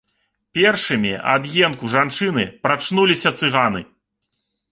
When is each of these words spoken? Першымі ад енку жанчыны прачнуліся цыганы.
Першымі 0.57 1.11
ад 1.33 1.43
енку 1.67 1.91
жанчыны 1.95 2.43
прачнуліся 2.65 3.29
цыганы. 3.43 3.81